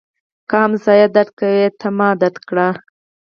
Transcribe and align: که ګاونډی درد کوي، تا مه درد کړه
که 0.49 0.51
ګاونډی 0.51 1.01
درد 1.15 1.29
کوي، 1.39 1.65
تا 1.79 1.87
مه 1.97 2.07
درد 2.21 2.37
کړه 2.47 2.67